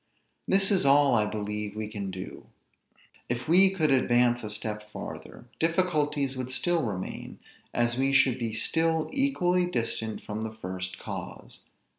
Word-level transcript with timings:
This 0.47 0.71
is 0.71 0.83
all, 0.83 1.13
I 1.13 1.27
believe, 1.29 1.75
we 1.75 1.87
can 1.87 2.09
do. 2.09 2.47
If 3.29 3.47
we 3.47 3.69
could 3.69 3.91
advance 3.91 4.43
a 4.43 4.49
step 4.49 4.89
farther, 4.89 5.45
difficulties 5.59 6.35
would 6.35 6.51
still 6.51 6.81
remain, 6.81 7.37
as 7.71 7.99
we 7.99 8.11
should 8.11 8.39
be 8.39 8.51
still 8.55 9.11
equally 9.13 9.67
distant 9.67 10.23
from 10.23 10.41
the 10.41 10.55
first 10.55 10.97
cause. 10.97 11.65